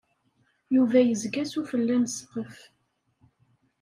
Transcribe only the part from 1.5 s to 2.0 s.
s ufella